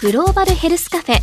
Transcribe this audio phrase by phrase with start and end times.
[0.00, 1.18] グローバルヘルスカフェ。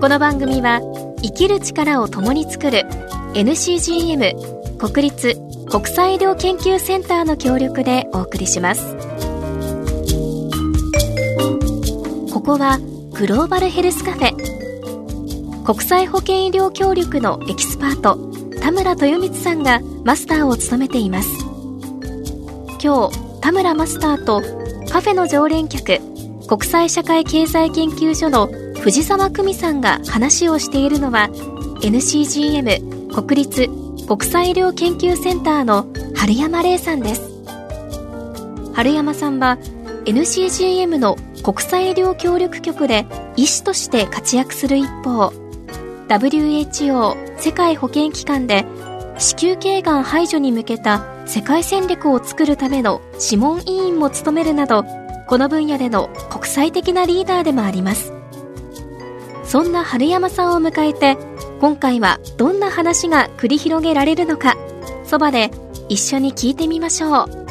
[0.00, 0.80] この番組は
[1.22, 2.80] 生きる力を共に作る
[3.34, 5.36] NCGM 国立
[5.70, 8.96] 国際医療研究センターの協力でお送りします。
[12.32, 12.80] ここは
[13.12, 15.64] グローバルヘルスカフェ。
[15.64, 18.18] 国際保健医療協力のエキスパート
[18.60, 21.28] 田村豊光さんがマスターを務めています。
[22.82, 24.61] 今日田村マスターと
[24.92, 26.00] カフェの常連客
[26.46, 31.30] 国際社会経済研究所の藤沢久美さんが話をしているのは
[31.80, 33.68] NCGM 国立
[34.06, 37.22] 国際医療研究センターの春山玲さんです。
[38.74, 39.56] 春山さんは
[40.04, 45.32] NCGM の国際医療協力局で医師として活躍する一方
[46.08, 48.66] WHO 世界保健機関で
[49.18, 54.84] 子宮頸がん排除に向けた世界戦略を作るための諮問委員も務めるなど
[55.26, 58.12] この分野での国際的なリーダーでもあります。
[59.44, 61.18] そんな春山さんを迎えて
[61.60, 64.56] 今回はどんな話が繰り広げられるのか
[65.04, 65.50] そばで
[65.88, 67.42] 一緒に聞いてみましょう。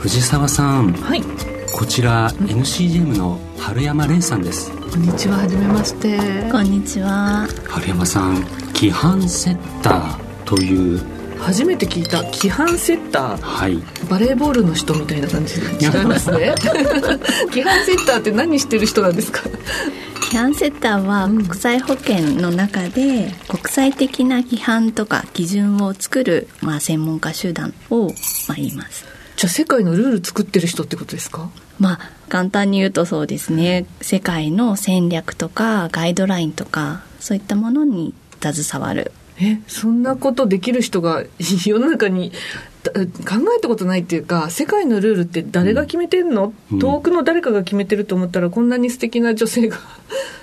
[0.00, 1.22] 藤沢さん、はい、
[1.72, 5.38] こちら NCGM の春山玲さんですこんにちは。
[5.38, 6.18] はじめまして。
[6.52, 7.48] こんにちは。
[7.66, 8.42] 春山さん
[8.74, 11.00] 規範セッターという。
[11.38, 12.22] 初めて聞いた。
[12.24, 13.78] 規範セッター、はい、
[14.10, 15.58] バレーボールの人みたいな感じ。
[15.62, 16.54] で違いますね
[17.46, 19.40] 規範セッターって何してる人なんですか？
[20.24, 28.08] 規範セッターは国際保険の中で国際的な規範とか基準を作る、まあ、専門家集団を、
[28.46, 29.06] まあ、言います
[29.42, 31.50] じゃあ世界のルール作ってる人ってことですか？
[31.80, 31.98] まあ
[32.28, 33.86] 簡単に言うとそうですね。
[34.00, 39.10] 世界の戦略とかガイドラインとかそういったものに携わる。
[39.40, 41.24] えそんなことできる人が
[41.66, 42.30] 世の中に
[42.84, 43.00] 考
[43.58, 49.80] えたことないっていうか世界のルールって誰が決めてんの、うん、遠くの誰かが決めてると思ったらこんなに素敵な女性が。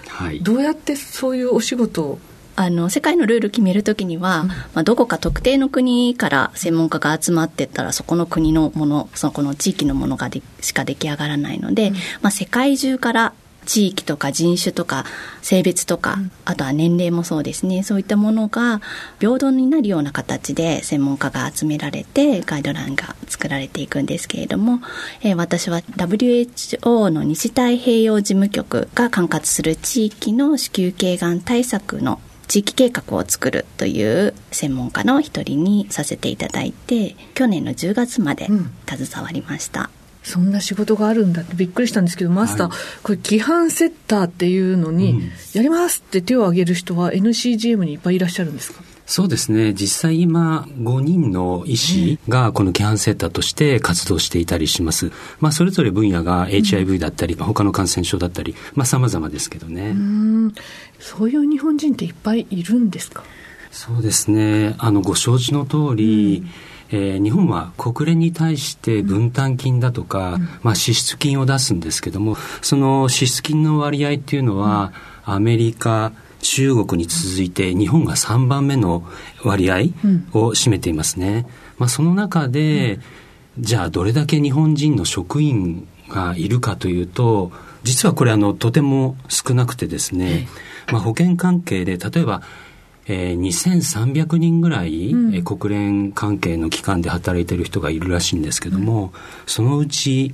[0.10, 2.20] はい、どうやってそういうお仕事を
[2.60, 13.34] あの世界のルール決めるときには、まあ、どこか特定の国から専門家が集まってったらそこの国のものそこの地域のものがでしか出来上がらないので、うん、まあ、世界中から
[13.66, 15.06] 地域とか人種とか
[15.42, 17.84] 性別とか、あとは年齢もそうですね。
[17.84, 18.82] そういったものが
[19.20, 24.80] 平等になるような形で専門家が集められてガイドラインが作られていくんですけれども、
[25.22, 32.20] えー、私は WHO の西太平洋事務局が管轄する地域の子宮頸がん対策の
[32.50, 38.48] 地域計画を作るという専門家の一人にさせていただいて去年の10月まで
[38.88, 39.88] 携わりました、うん、
[40.24, 48.84] そんな仕事があるんだってびっくりしたんですけどマスター、はい、これ規範セッターっていうのに、やりますって手を挙げる人は NCGM にいっぱいいらっしゃるんですか？
[49.10, 49.74] そうですね。
[49.74, 55.12] 実際今、5人の医師がこの規範セッターとして活動していたりします。
[55.40, 59.96] まあ、それぞれ分野が HIV だったり、うん、他の感染症だったり、まあ、様々ですけどね。
[59.98, 60.54] う
[61.00, 63.24] そういう日本人っていっぱいいるんですか？
[63.72, 64.76] そうですね。
[64.78, 66.44] あの、ご承知の通り、
[66.92, 74.94] うん、えー、日本は国連に対して分担金だとか、うん、まあ、支出金を出すんですけども、その支出金の割合っていうのは、
[75.26, 76.12] アメリカ、
[76.42, 79.04] 中国に続いて日本が3番目の
[79.44, 79.76] 割合
[80.34, 81.46] を占めていますね。
[81.78, 83.00] まあ、その中で、
[83.60, 87.52] じゃあどれだけ日本人の職員がいるかというと、
[87.84, 90.48] 実はこれあのとても少なくてですね、
[90.92, 92.42] まあ、保険関係で例えば、
[93.08, 99.12] えー、2300人ぐらい、うん、国連関係の機関で働いている人がいるらしいんですけども、うん、
[99.46, 100.34] そのうち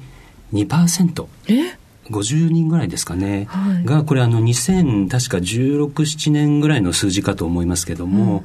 [0.54, 1.28] 2%。
[1.48, 1.78] え？
[2.10, 8.44] 50人ぐらいですかね、はい、がこれあの2000確か1617年ぐらいの数字かと思いますけども、うん、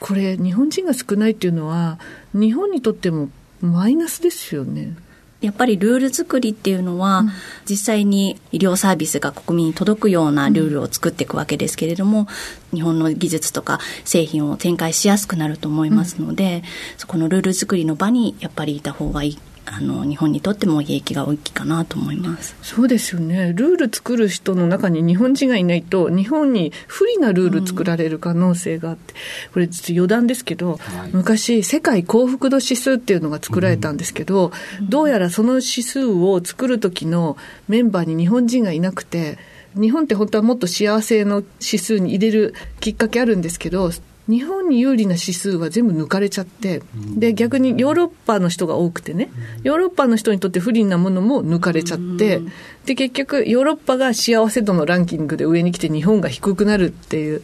[0.00, 1.98] これ日本人が少ないっていうのは
[2.32, 3.28] 日本にとっても
[3.60, 4.96] マイナスですよね。
[5.40, 7.30] やっぱりルール作りっていうのは、うん、
[7.68, 12.26] 実際に医療サービスが国民に届くようなルールを作っていくわけですけれども、
[12.72, 16.62] うん、日本の技術とか製品を展開しやすくなると思いますので、うん、
[16.96, 22.56] そこのルール作りの場にやっぱりいた方がいいあの日本にとっても利益が大きいかなと思います。
[22.62, 23.52] そうですよね。
[23.54, 29.14] ルール作る人の中に日本人がいないと日本に不利なルール作られる可能性があって、
[29.46, 37.36] うん、これ余談ですけど、はい、昔世界幸福度指数っていうのが作られたんですけど、うん、どうやらその指数を作る時の
[37.68, 39.38] メンバーに日本人がいなくて
[39.74, 43.90] 日本って本当はもっと幸せの指数に入れるきっかけあるんですけど
[44.26, 46.82] 日本に有利な指数は全部抜かれちゃって、
[47.16, 49.30] で、逆にヨーロッパの人が多くてね、
[49.62, 52.40] ヨーロッパの人にとって不利なものも抜かれちゃって、
[52.86, 57.42] で、結局、ヨーロッパが幸せ度のランキングで上に来て日本が低くなるっていう、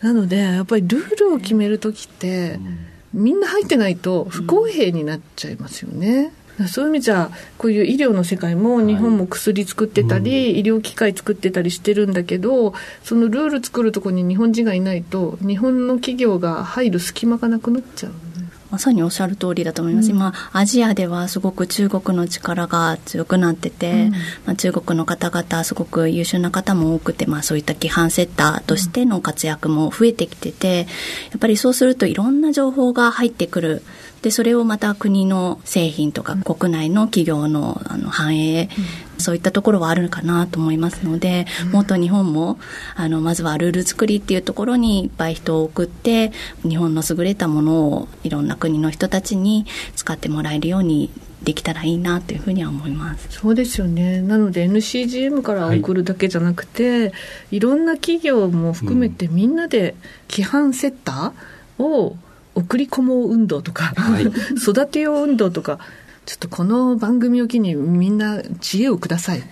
[0.00, 2.58] なのでやっぱりルールを決める時って、
[3.12, 6.32] みんな入ってないと不公平になっちゃいますよね。
[6.68, 12.74] そういう意味じゃこういう医療の世界も日本も薬作ってたり、はいうん、医療機械作ってたりしてるんだけど
[13.04, 18.12] そのルール作るところに日本人がいないと日本の企業が入る隙間がなくなっちゃう。
[18.70, 24.18] まさにおっしゃる通りだと思います、うん、今アジアではすごく中国の力が強くなってて、うん、ま
[24.52, 30.84] あ、中国の方々すごく優秀な方も多くて、まあ、そういった規範セッターとしての活躍も増えてきててや
[31.36, 33.82] っぱりそうするといろんな情報が入ってくる
[34.22, 38.68] でそれをまた国の製品とか国内の企業のあの繁栄、
[39.18, 42.58] そういったところはあるかなと思いますので、もっと日本も
[42.96, 46.32] あのまずはルール作りっていうところにいっぱい人を送って
[46.62, 49.64] 日本の優れたものをいろんな国の人たちに
[49.96, 51.10] 使ってもらえるように
[51.42, 53.28] できたらいいなというふうには思います。
[53.30, 54.20] そうですよね。
[54.20, 57.12] なので NCGM から送るだけじゃなくて、はい、
[57.52, 59.94] いろんな企業も含めてみんなで
[60.28, 62.16] 規範セッターを
[62.60, 64.24] 送り込もう運動とか、はい、
[64.56, 65.78] 育てよう運動とか
[66.26, 69.42] ちょっとこの番組を機にみんな知恵をください。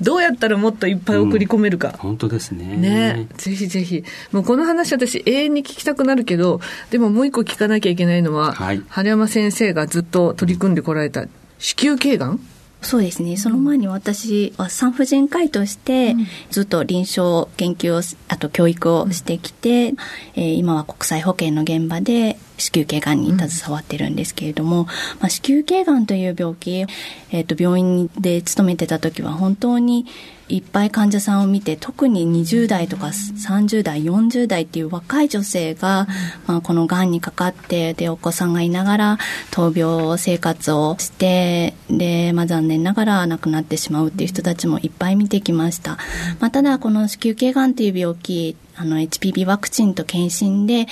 [0.00, 1.88] どうやったらもっといっぱい送り込めるか。
[1.88, 2.76] うん、本当ですね。
[2.76, 3.28] ね。
[3.36, 4.02] ぜひぜひ。
[4.32, 6.60] もうこの話私永遠に聞きたくなるけど、
[6.90, 11.26] でももう一個聞かなきゃいけないのは、はい、春山先生がずっと取り組んでこられた
[11.58, 12.40] 子宮頸がん
[12.86, 13.36] そうですね。
[13.36, 16.14] その前に私は産婦人科医として
[16.50, 19.96] ずっと臨床研究を、あと教育をしてきて、うん、
[20.36, 24.92] えー、今は国際保険の現場で子宮頸がんに携わってるんですけれども、うん、ま
[25.26, 26.86] あ、子宮頸がんという病気、
[27.30, 30.06] えっ、ー、と、病院で勤めてた時は本当に
[30.48, 36.06] いっぱい患者さんを見て特に20代とか30代40代っていう若い女性が、
[36.46, 39.18] まあ、このがんにかかってでお子さんがいながら
[39.50, 45.98] 闘病生活をしてで、まあ、残念ながら亡くなってしまうっていう人たちもいっぱい見てきました、
[46.38, 50.86] まあ、ただこの子宮頸がんっていう病気あの HPV ワクチンと検診で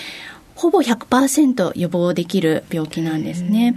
[0.55, 3.77] ほぼ100%予防できる病気なんですね。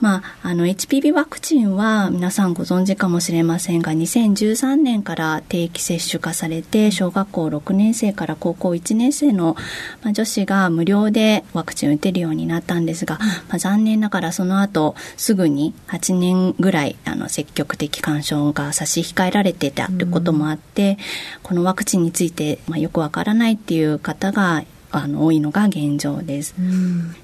[0.00, 9.56] まあ、あの HPV ワクチンは皆さんご存知かもしれませんが2013年から定期接種化されて小学校6年生から高校1年生の、
[10.02, 20.98] まあ、女子が無料でワクチンを打てるようになったんですが、まあ、残念ながらその後すぐに8年ぐらいあの積極的干渉が差し控えられてたということもあって、
[21.42, 26.54] このワクチンについて、まあ、よくわからないっていう方があの多いのが現状です。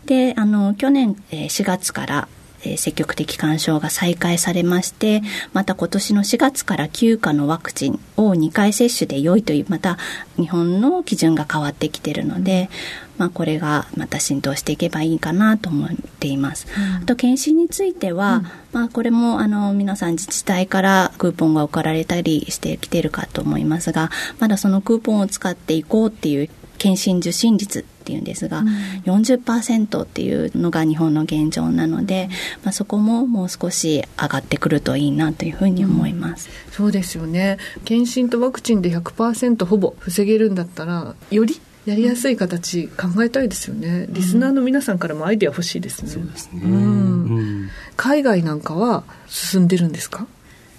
[0.06, 2.28] であの去年4月から
[2.76, 5.22] 積極的干渉が再開されまして
[5.52, 9.98] また今年の4月から休暇のワクチンを2回接種で良いというまた
[10.36, 12.70] 日本の基準が変わってきているので、
[13.18, 15.88] まあ、これがまた浸透していけばいいかなと思っ
[16.18, 16.66] ています。
[16.76, 28.68] うん、あと検診については、うん、まあ、これもあの皆さん自治体からクーポンが送られたりしてきているかと思いますがまだそのクーポンを使っていこうっていう検診受診率っていうんですが、うん、
[29.04, 32.28] 40%っていうのが日本の現状なので、
[32.62, 37.58] まあ、そこももう少し上がってくるといいなというふうに思います、うん、そうですよね。
[37.84, 50.26] 検診とワクチンで100%ほぼ防げるんだったらよりやりやすい形考えたいですよね、リスナーの皆さんからもアイデア欲しいですね、そうですね、うん、海外なんかは進んでるんですか？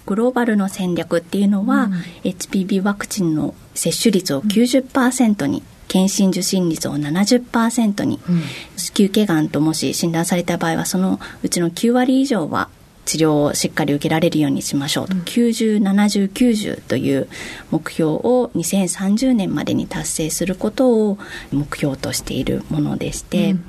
[0.04, 1.92] グローバルの戦略っていうのは、うん、
[2.24, 8.42] HPV ワクチンの接種率を90%に検診受診率を70%に、うん、
[8.76, 12.68] 子宮頸がんともし診断された場合はそのうちの9割以上は
[13.06, 17.28] 治療をしっかり受けられるようにしましょうと、うん、907090という
[17.70, 21.18] 目標を2030年までに達成することを
[21.52, 23.64] 目標としているものでして、うん、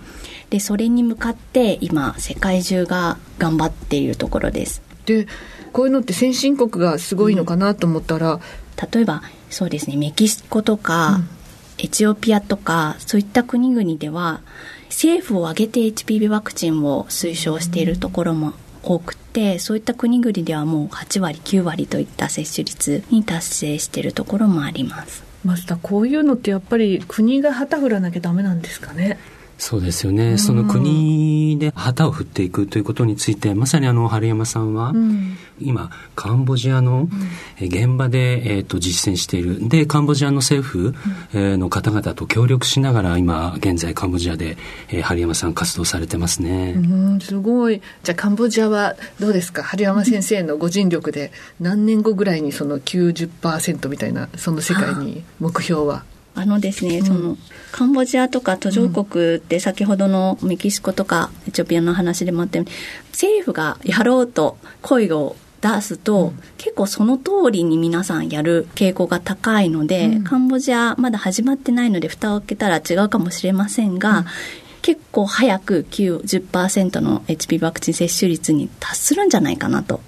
[0.49, 4.81] でそれに向かって今世界中が頑張っているところです。
[5.05, 5.27] で
[5.71, 8.39] こういうのって先進国がすごいのかなと思ったら、
[8.91, 11.21] 例えばそうですねメキシコとか、
[11.79, 14.41] エチオピアとかそういった国々では
[14.89, 18.53] 政府を挙げて HPV ワクチンを推奨しているところも
[18.83, 25.23] 多くてそういった国々ではもう8割9割といった接種率に達成しているところもあります。
[25.43, 29.17] マスターこういうのってやっぱり国が旗振らなきゃダメなんですかね？
[29.57, 37.09] そうですよね、うん、その国で旗を振っていくということについてまさにあの春山さんは、うん、今カンボジアの
[37.59, 39.67] 現場で、えー、と実践している。
[39.67, 40.93] でカンボジアの政府、
[41.33, 44.57] の方々と協力しながら今現在カンボジアで、
[44.89, 46.79] えー、春山さん活動されてますね、う
[47.15, 47.81] ん、すごい。
[48.03, 49.63] じゃあカンボジアはどうですか？
[49.63, 56.03] 春山先生のご尽力で何年後ぐらいにその90%みたいなその世界に目標は？
[56.37, 57.37] あのですね、うん、その
[57.71, 62.71] カンボジアとか途上国って先ほどのメキシコとかエチオピアの話でもあったように
[63.11, 74.25] 政府がやろうと声を出すと、結構その通りに皆さんやる傾向が高いので、カンボジアまだ始まってないので蓋を開けたら違うかもしれませんが、
[74.81, 79.99] 結構早く90%の HP ワクチン接種率に達するんじゃないかなと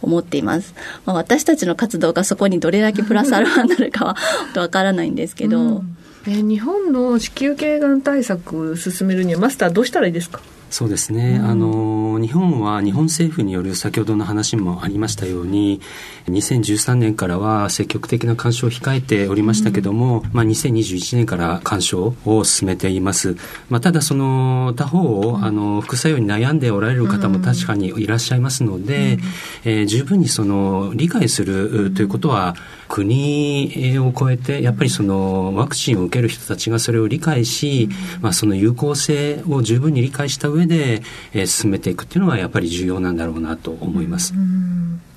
[0.00, 0.74] 思っています。
[1.04, 4.16] まあ、私たちの活動がそこにどれだけプラスアルファになるかは
[4.56, 5.96] わからないんですけど、うん。
[6.26, 10.40] え日本の子宮頸がん対策進めるにはマスターどうしたらいいですか？
[10.72, 15.82] そうですね、うん、あの日本は日本政府による先ほどの話もありましたように
[16.28, 23.36] 2013年からは積極的な干渉を控えておりましたけども、うん、まあ、2021年から干渉を進めています、
[23.68, 29.20] まあ、ただその他方、あの副作用に悩んでおられる方も確かにいらっしゃいますので、うん、
[29.64, 32.54] えー、十分にその理解するということは
[32.88, 37.88] 国を超えてやっぱりそのワクチンを受ける人たちがそれを理解し、
[38.20, 41.02] まあ、その有効性を十分に理解した上で、
[41.32, 44.34] えー、進めていくっていうのはやっぱり重要なんだろうなと思います。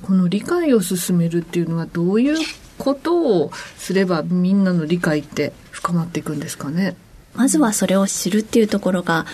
[0.01, 2.37] この理解を進めるっていうのはどういう
[2.77, 6.95] ことをすればみんなの理解って深まっていくんですかね？
[7.33, 9.25] まずはそれを知るっていうところが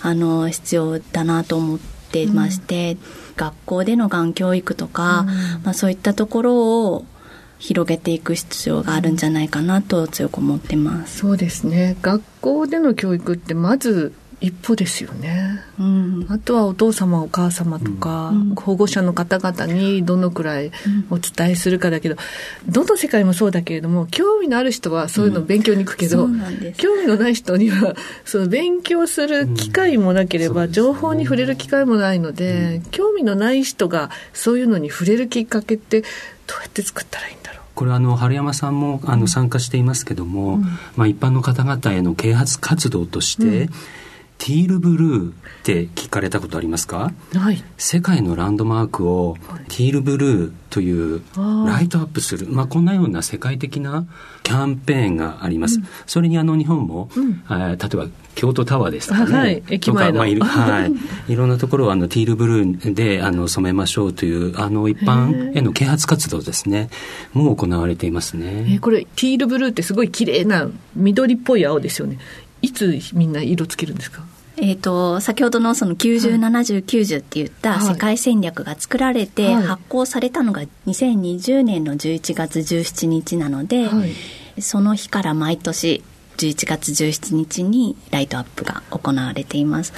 [0.00, 2.98] あの必要だなと思ってまして、うん、
[3.36, 5.28] 学校でのがん教育とか、うん、
[5.64, 7.04] まあ、そういったところを
[7.58, 11.18] 広げていく必要があるんじゃないかなと強く思ってます。
[11.18, 11.96] そうですね。
[12.02, 20.72] 学校での教育ってまず一歩ですよね、うん、あとはお父様お母様とか、うん、保護者の方々にどのくらい
[21.10, 22.16] お伝えするかだけど、
[22.68, 26.40] どの世界もそうだけれども興味のある人はそういうの勉強に行くけど、うん、
[26.76, 36.06] 興味のない人にはその勉強する機会もなければ、情報に触れる機会もないので、興味のない人がそういうのに触れるきっかけってど
[36.58, 37.62] うやって作ったらいいんだろう。
[37.74, 40.62] これあの春山さんもあの参加していますけども、うん、
[40.96, 43.70] まあ、一般の方々への啓発活動として、うん、
[44.38, 49.36] ティールブルーって聞かれたことありますか、はい、世界のランドマークを
[49.68, 51.22] ティールブルーという
[51.66, 54.06] ライトアップする、まあ、こんなような世界的な
[54.42, 55.78] キャンペーンがあります。
[55.78, 60.18] うん、それにあの日本も、うん、例えば京都タワーですとかね、はい、駅前の。
[60.18, 60.86] まあ、い は
[61.28, 66.90] い、いろんなところをあのティールブルーであの染めましょうというあの一般への啓発活動ですね。
[67.32, 68.66] もう行われていますね。
[68.68, 72.18] えこれティールブルーってすごい綺麗な緑っぽい青ですよね。
[72.62, 74.24] いつみんな色つけるんですか？
[74.58, 84.06] えっ、ー、と、先ほどのその90、70、90って言った世界戦略が作られて発行されたのが2020年の11月17日なので、は
[84.56, 86.02] い、その日から毎年
[86.38, 89.92] 11月17日にライトアップが行われています。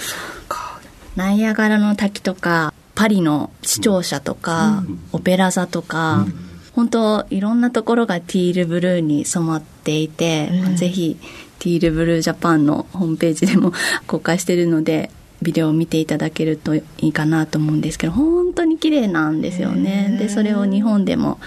[1.15, 6.35] ナイアガラの滝とか、パリの視聴者とか、うん、オペラ座とか、うん、
[6.73, 11.17] 本当いろんなところがティールブルーに染まっていて、うん、ぜひ
[11.59, 13.73] ティールブルージャパンのホームページでも
[14.07, 15.11] 公開しているので
[15.43, 20.17] ビデオを見ていただけるといいかなと思うんですけど本当に綺麗なんですよね。
[20.19, 21.39] でそれを日本でも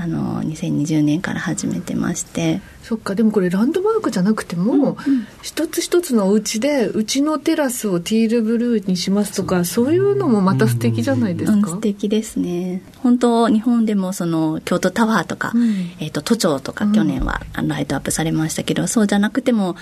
[0.00, 2.60] あの2020年から始めてまして。
[2.88, 4.96] そっかでもこれランドマークじゃなくても、うんうん、
[5.42, 12.80] 一つ一つのお家でうちのテラスをティールブルーにしますとかそういうのもまた素敵じゃないですか、うん、素敵ですね。
[13.02, 19.76] 本当日本でもその京都タワーとか、うん、えーと、都庁とか去年はライトアップされましたけど、そうじゃなくても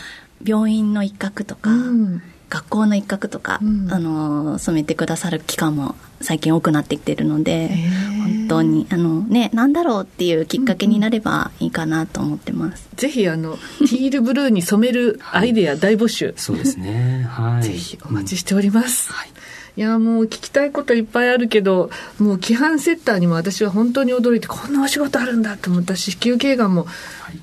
[0.44, 1.70] 病院の一角とか、
[2.48, 17.26] 学校の一角とか、うん、あの染めてくださる機関も最近多くなってきてるので本当にあのねなんだろうっていうきっかけになればいいかなと思ってます、うん、ぜひあのティールブルーに染めるアイデア大募集、はい、そうですね。
[17.28, 17.62] はい。
[17.62, 19.28] ぜひお待ちしております、うん、はい
[19.76, 26.86] いやもう聞きたいこといっぱいあるけどもう規範セッターにも私は本当に驚いてこんなお仕事あるんだと思ったし子宮頸がんも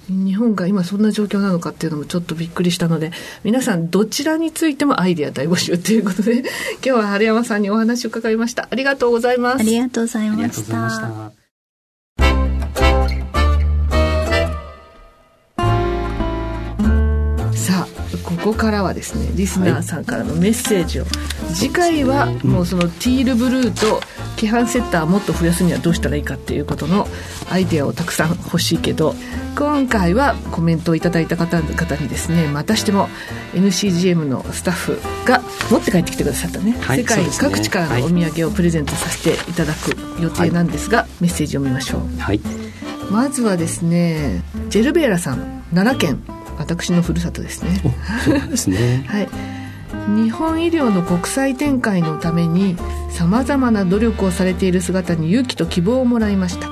[0.10, 3.12] 日本が今そんな状況なのかっていうのもちょっとびっくりしたので
[3.44, 6.46] 皆さんどちらについてもアイデア大募集ということで今
[6.82, 8.68] 日は春山さんにお話を伺いました。
[8.70, 9.60] ありがとうございます。
[9.60, 11.43] ありがとうございました
[18.44, 24.02] ここからはですねリスナーさんからのメッセージを、はい、次回はもうそのティールブルーと
[24.36, 27.08] 規範セッターをもっと増やすにはどうしたらいいかっていうことの
[27.50, 29.16] アイデアをたくさん欲しいけど
[29.58, 33.08] 今回はコメントをいただいた方々にですねまたしても
[33.54, 42.42] NCGM のスタッフが持って帰ってきてくださったね、はい、世界各地からのお土産をプレゼントさせていただく予定なんですが、はい、メッセージを見ましょう、はい、
[43.10, 47.82] まずはですねジェルベーラさん奈良県私のふるですね。
[48.26, 49.04] そうですね。
[49.08, 49.30] はい。
[50.08, 52.76] 日本医療の国際展開のために
[53.10, 56.70] さまざまな努力をされている姿に勇気と希望をもらいました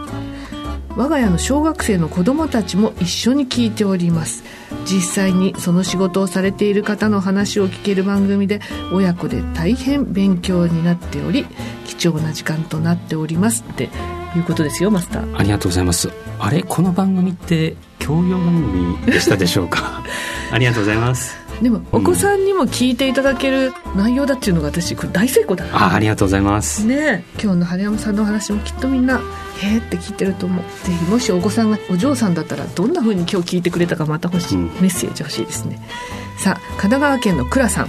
[0.98, 4.44] 我が家の小学生の子供たちも一緒に聞いております
[4.86, 8.60] 実際にその仕事をされている方の話を聞ける番組で
[8.92, 11.46] 親子で大変勉強になっており
[11.86, 13.90] 貴重な時間となっておりますって
[14.36, 15.38] いうことですよマスター。
[15.38, 16.10] ありがとうございます。
[16.40, 16.64] あれ？
[16.64, 20.04] この番組って教養番組でしたでしょうか？
[20.52, 21.36] ありがとうございます。
[21.62, 26.86] でもお子さんにも聞いていただける内容だっていうのが私これ大成功だあありがとうございます。
[26.86, 29.20] ね今日の春山さんのお話もきっとみんな
[29.60, 30.64] へえって聞いてると思う。
[30.88, 35.80] ぜひもしお子さんがお嬢さんだったらどんなふうに今日聞いてくれたかまた欲しい、うん、メッセージ欲しいですね。
[36.40, 37.88] さあ神奈川県の倉さん。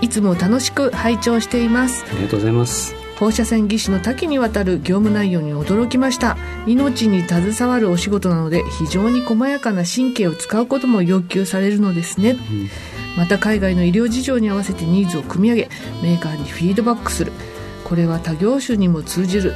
[0.00, 2.04] いつも楽しく拝聴しています。
[2.10, 6.38] ありがとうございます放射線技師の多岐にわたる業務内容に驚きました。
[6.66, 12.70] 命に携わるお仕事なので非常に細やかな神経を使うことも要求されるのですね、うん、
[13.18, 15.68] また海外の医療事情に合わせてニーズを組み上げ
[16.02, 17.32] メーカーにフィードバックする。
[17.84, 19.52] これは他業種にも通じる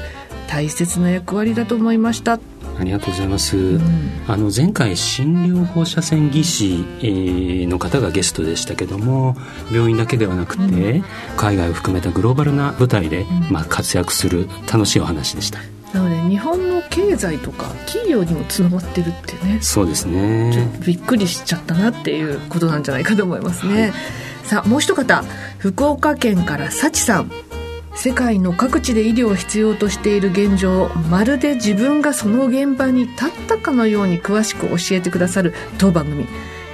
[0.46, 2.38] 大切な役割だと思いました
[2.78, 3.80] ありがとうございます、うん、
[4.26, 9.36] あの前回診療放射線技師の方がゲストでしたけども
[9.72, 11.04] 病院だけではなくて、うん、
[11.36, 15.58] 海外を含めたグローバルな舞台で、まあ、活躍する楽しいお話でした。
[15.92, 19.58] なので日本の経済とか企業にもつながってるってね。
[19.60, 20.68] そうですね。
[20.84, 23.92] びっくりしちゃったなっていうことなんじゃないかと思いますね、はい、
[24.44, 25.22] さあもう一方
[25.58, 27.30] 福岡県から幸さん
[27.94, 36.26] 世界の各地で医療を必要としている現状をまるで自分がその現場に立ったかのように詳しく教えてくださる当番組。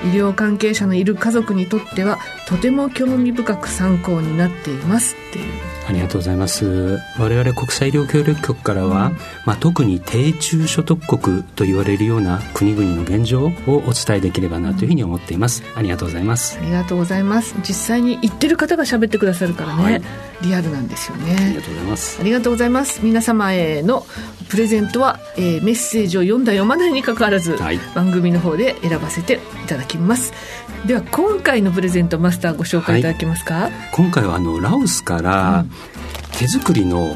[0.03, 5.15] 医療関係者のいる家族にとってはとても興味深く参考になっています。
[5.15, 5.45] っていう
[5.91, 6.99] ありがとうございます。
[7.19, 16.59] 我々国際医療協力局からは、うん、まあ、特に低中所得国と言われるような国々の現状をお伝えできればなというふうに思っています、うん、ありがとうございます。
[16.59, 17.55] ありがとうございます。
[17.59, 20.03] 実際に言ってる方が喋ってくださるからね、はい、
[20.43, 21.37] リアルなんですよね。
[21.37, 22.21] ありがとうございます。
[22.21, 23.01] ありがとうございます。
[23.03, 24.07] 皆様への
[24.49, 30.33] プレゼントは、えー、メッセージを読んだ読まないにかかわらず、はい、番組の方で選ばせていただきます。
[30.87, 33.03] では今回のプレゼントマスターご紹介い。
[33.03, 35.65] ただけますか、はい、今回はあのラオスから
[36.39, 37.15] 手作りの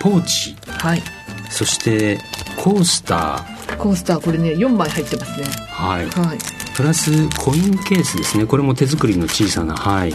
[0.00, 1.02] ポーチ、うん、はい。
[1.48, 2.18] そして
[2.56, 3.76] コースター。
[3.78, 5.46] コースターこれね4枚入ってますね。
[5.70, 6.38] はい、はい、
[6.76, 8.46] プラスコインケースですね。
[8.46, 10.14] これも手作りの小さなはい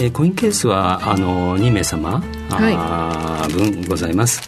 [0.00, 4.40] えー、コインケースはあの2名様、はい、分ございます。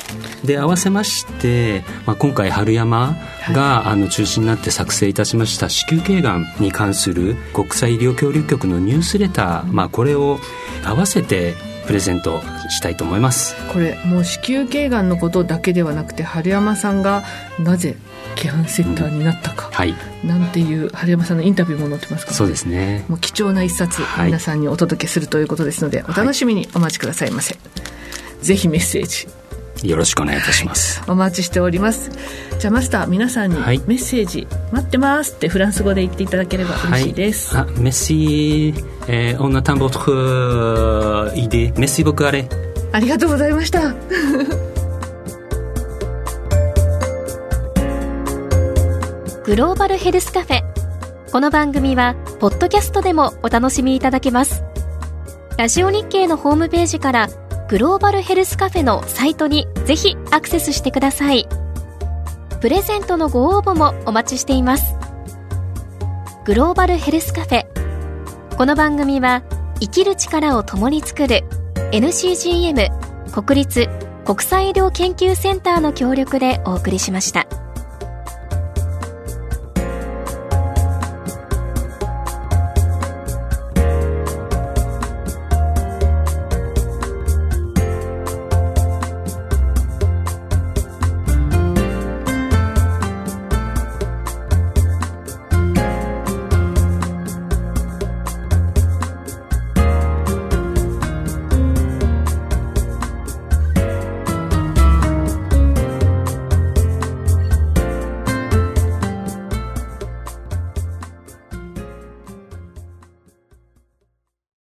[0.44, 3.16] で合わせまして、まあ、今回春山
[3.52, 10.38] が、はい、あの中心になって作成いたしました子宮頸がんに関する国際医療協力局のニュースレター、まあ、これを
[10.84, 11.54] 合わせて
[11.86, 13.56] プレゼントしたいと思います。
[13.72, 17.24] これもう子宮頸がんのことだけではなくて春山さんが
[17.58, 17.96] なぜ
[18.36, 23.04] ケアンセンターになったか、うん、はい、なんていう春山さんのインタビューも載ってますから、ね、そうですね。
[23.08, 27.60] もう貴重な一冊、皆さんにお届けするということですので、お楽しみにお待ちくださいませ、は
[28.40, 29.28] い、ぜひメッセージ。
[29.82, 32.10] よろしくお願いいたします、はい、お待ちしております。
[32.58, 41.72] じゃあマスター皆さんにメッセージ、待ってますってフランス語で言っていただければ嬉しいです、はい、あメッシー、えー、on attend votre idée.
[41.74, 42.46] Merci beaucoup あれ
[42.92, 43.94] ありがとうございました
[49.42, 50.62] グローバルヘルスカフェ。
[51.32, 54.62] この番組はポッドキャストでもお楽しみいただけます。
[55.56, 57.28] ラジオ日経のホームページから
[57.70, 61.48] グローバルヘルスカフェのサイトにぜひアクセスしてください。
[62.60, 64.94] プレゼントのご応募もお待ちしています。
[66.44, 67.66] グローバルヘルスカフェ。
[68.58, 69.42] この番組は
[69.80, 71.44] 生きる力を共に作る
[71.92, 72.90] NCGM
[73.32, 73.88] 国立
[74.26, 77.46] 国際医療研究センターの協力でお送りしました。